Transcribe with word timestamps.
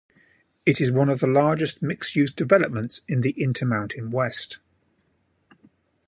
It 0.65 0.81
is 0.81 0.91
one 0.91 1.09
of 1.09 1.19
the 1.19 1.27
largest 1.27 1.83
mixed-use 1.83 2.31
developments 2.33 3.01
in 3.07 3.21
the 3.21 3.35
Intermountain 3.39 4.09
West. 4.09 4.57